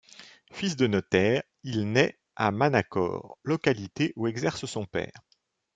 Fils 0.51 0.77
de 0.77 0.87
notaire, 0.87 1.43
il 1.63 1.91
naît 1.91 2.17
à 2.35 2.49
Manacor, 2.51 3.37
localité 3.43 4.13
où 4.15 4.25
exerce 4.25 4.65
son 4.65 4.83
père. 4.87 5.13